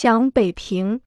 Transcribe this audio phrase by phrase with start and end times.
[0.00, 1.00] 想北平，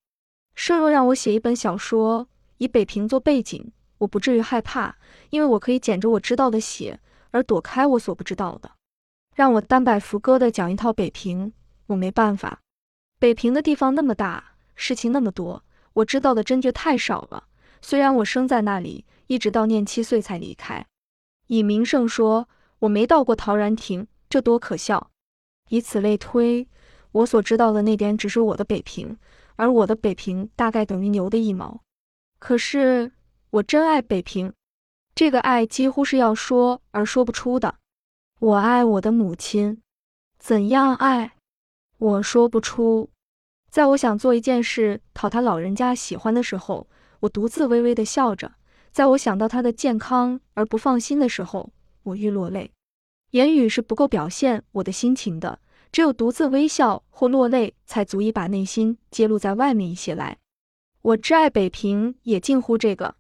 [0.54, 4.98] 设若让我写一本小说，以北平做背景，我不至于害怕，
[5.30, 7.00] 因为我可以捡着我知道的写，
[7.30, 8.70] 而躲开我所不知道的。
[9.34, 11.54] 让我单摆浮歌的讲一套北平，
[11.86, 12.60] 我没办法。
[13.18, 15.64] 北平的地方那么大，事情那么多，
[15.94, 17.46] 我知道的真觉太少了。
[17.82, 20.86] 虽然我生在那里，一直到念七岁才离开。
[21.48, 22.50] 以名胜说，
[22.80, 25.12] 我没到过陶然亭，这多可笑！
[25.70, 26.68] 以此类推。
[27.12, 29.18] 我所知道的那点只是我的北平，
[29.56, 31.82] 而我的北平大概等于牛的一毛。
[32.40, 33.12] 可是
[33.50, 34.54] 我真爱北平，
[35.14, 37.76] 这个爱几乎是要说而说不出的。
[38.40, 39.82] 我爱我的母亲，
[40.40, 41.34] 怎样爱？
[41.98, 43.10] 我说不出。
[43.70, 46.88] 在我想做一件事讨他老人家喜欢的时候，
[47.20, 48.50] 我独自微微的笑着；
[48.92, 51.72] 在我想到他的健康而不放心的时候，
[52.04, 52.72] 我欲落泪。
[53.32, 55.60] 言语是不够表现我的心情的。
[55.92, 60.38] 只有独自微笑或落泪，才足以把内心揭露在外面一些来。
[61.02, 63.16] 我挚爱北平，也近乎这个。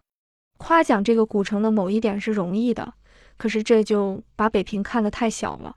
[0.58, 2.94] 夸奖这个古城的某一点是容易的，
[3.36, 5.76] 可是这就把北平看得太小了。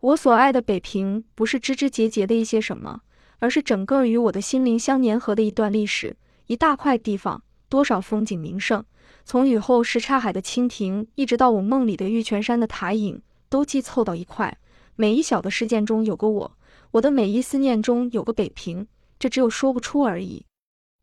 [0.00, 3.02] 我所爱的北平，不是枝枝节节的一些什么，
[3.38, 8.84] 而是整个与我的心灵相粘合的一段历史，一大块地方，多少风景名胜，
[9.24, 14.58] 从雨后什刹海的蜻蜓，一直到我梦里的玉泉山的塔影，都寄凑到一块。
[14.96, 16.56] 每一小的事件中有个我，
[16.92, 18.86] 我的每一思念中有个北平，
[19.18, 20.46] 这只有说不出而已。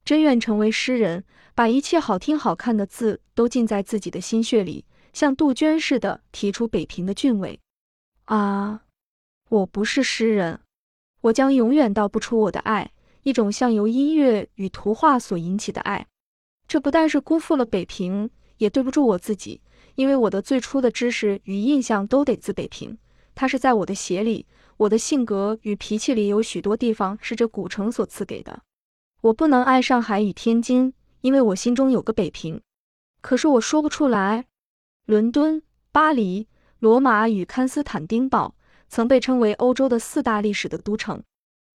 [0.04, 7.60] 真愿成为诗人，把一切好听好看的字都浸在自己的心血里，像杜鹃似的提出北平的俊伟。
[8.26, 8.84] 啊，
[9.50, 10.62] 我不是诗人，
[11.22, 12.92] 我将永远道不出我的爱，
[13.24, 16.08] 一种像由音乐与图画所引起的爱。
[16.68, 19.62] 这不但是辜负了北平，也对不住我自己，
[19.96, 22.98] 因为我的最初的知识与印象都得自北平。
[23.34, 24.46] 它是在我的血里，
[24.78, 28.62] 我的性格与脾气里有许多地方是这古城所赐给的。
[29.22, 32.62] 我不能爱上海与天津，因为我心中有个北平。
[33.22, 34.46] 可是我说不出来。
[35.06, 36.48] 伦敦、巴黎、
[36.80, 38.56] 罗马与康斯坦丁堡
[38.88, 41.24] 曾被称为欧洲的四大历史的都城。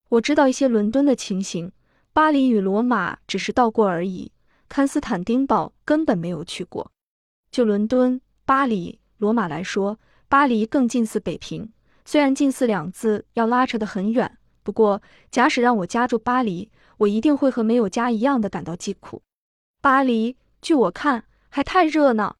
[0.08, 1.72] 我知道一些伦敦的情形，
[2.12, 4.32] 巴黎与罗马只是到过而已，
[4.68, 6.90] 康斯坦丁堡根本没有去过。
[7.50, 9.98] 就伦敦、巴黎、罗马来说。
[10.28, 11.72] 巴黎更近似北平，
[12.04, 15.00] 虽然“近似”两字要拉扯得很远，不过
[15.30, 19.22] 假使让我家住巴黎，我一定会和没有家一样的感到疾苦。
[19.80, 22.36] 巴黎，据我看还太热闹，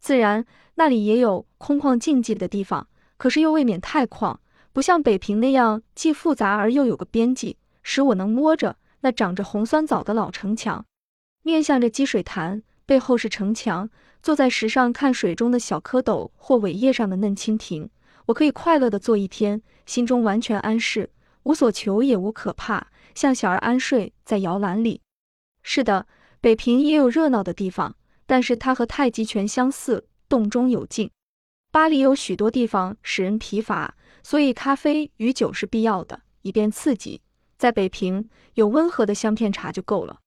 [0.00, 4.38] 自然那里也有空旷静寂的地方，可是又未免太旷，
[4.72, 10.84] 不像北平那样既复杂而又有个边际，使我能摸着那长着红酸枣的老城墙，
[11.42, 13.88] 面向着积水潭，背后是城墙。
[14.22, 17.88] 坐在石上看水中的小蝌蚪或苇叶上的嫩蜻蜓，
[18.26, 21.10] 我可以快乐地坐一天，心中完全安适，
[21.44, 25.00] 无所求也无可怕，像小儿安睡在摇篮里。
[25.62, 26.06] 是的，
[26.40, 31.10] 北平也有热闹的地方，但是它和太极拳相似，动中有静。
[31.72, 37.22] 巴黎有许多地方使人疲乏，所以咖啡与酒是必要的，以便刺激。
[37.56, 40.18] 在北平，有温和的香片茶就够了。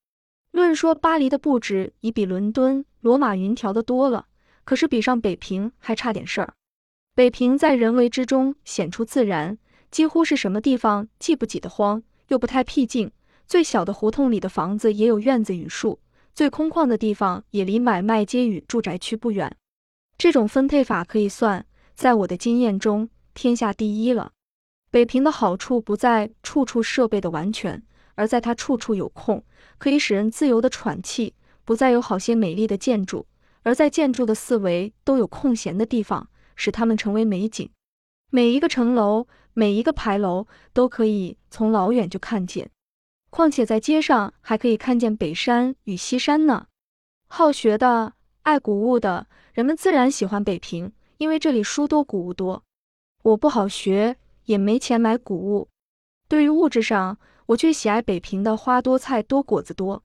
[0.54, 4.28] 论说巴黎的布置已比伦敦、罗马云调的多了，
[4.64, 6.54] 可是比上北平还差点事儿。
[7.16, 9.58] 北平在人为之中显出自然，
[9.90, 13.12] 几乎是什么地方既不挤得慌，又不太僻静。
[13.48, 16.00] 最小的胡同里的房子也有院子与树，
[16.36, 19.58] 最空旷的地方也离买卖街与住宅区不远。
[20.20, 21.66] 这种分配法可以算
[21.96, 24.32] 在我的经验中天下第一了。
[24.92, 27.84] 北平的好处不在处处设备的完全。
[28.16, 29.44] 而在它处处有空，
[29.78, 33.26] 可以使人自由地喘气；不再有好些美丽的建筑，
[33.64, 37.70] 而在建筑的四围都有空闲的地方，使它们成为美景。
[38.30, 42.70] 每一个城楼，每一个牌楼，都可以从老远就看见。
[43.30, 46.68] 况且在街上还可以看见北山与西山呢。
[47.28, 48.14] 好学的、
[48.44, 52.64] 爱古物的人们自然喜欢北平，因为这里书多古物多。
[53.24, 55.70] 我不好学，也没钱买古物。
[56.28, 60.04] 对于物质上，我却喜爱北平的花多菜多果子多，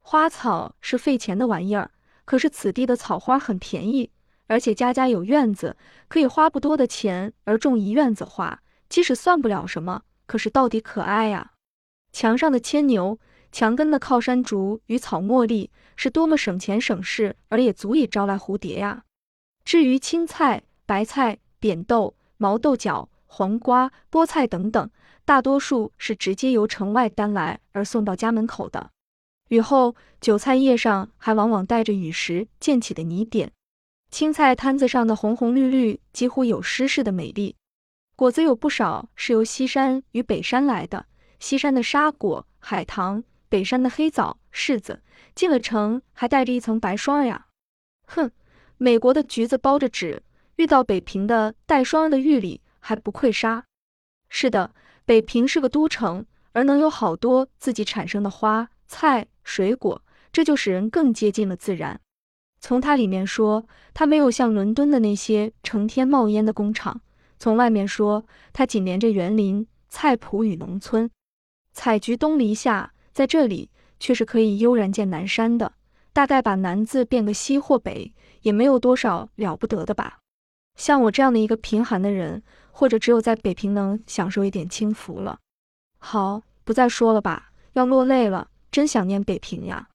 [0.00, 1.90] 花草是费钱的玩意儿，
[2.24, 4.10] 可是此地的草花很便宜，
[4.46, 5.76] 而且家家有院子，
[6.08, 11.52] 可以花不多的钱而种一院子花，即使算不了什么，可是到底可爱呀。
[12.12, 13.18] 墙上的牵牛，
[13.50, 19.04] 墙根的靠山竹与草茉莉，是多么省钱省事，而也足以招来蝴蝶呀。
[19.64, 24.90] 至于青菜、白菜、扁豆、毛豆角、黄瓜、菠菜等等。
[25.24, 28.90] 大多数是直接由城外担来而送到家门口的。
[29.48, 33.52] 雨后，韭菜叶上还往往带着雨时溅起的泥点。
[34.10, 37.56] 青菜摊子上的红红绿绿，几乎有诗似的美丽。
[38.16, 41.06] 果子有不少是由西山与北山来的，
[41.40, 45.02] 西山的沙果、海棠，北山的黑枣、柿子，
[45.34, 47.46] 进了城还带着一层白霜呀。
[48.06, 48.30] 哼，
[48.78, 50.22] 美国的橘子包着纸，
[50.56, 53.64] 遇到北平的带霜的玉里还不愧沙。
[54.28, 54.72] 是的，
[55.06, 60.02] 北平是个都城，而能有好多自己产生的花菜水果，
[60.32, 62.00] 这就使人更接近了自然。
[62.60, 67.00] 从它里面说，它没有像伦敦的那些成天冒烟的工厂；
[67.38, 68.24] 从外面说，
[68.54, 71.10] 它紧连着园林、菜圃与农村。
[71.72, 73.70] 采菊东篱下，在这里
[74.00, 75.74] 却是可以悠然见南山的。
[76.14, 80.20] 大概把南字变个西或北，也没有多少了不得的吧。
[80.74, 85.38] 像我这样的一个贫寒的人，或者只有在北平能享受一点清福了。
[85.98, 89.88] 好，不再说了吧，要落泪了，真想念北平呀。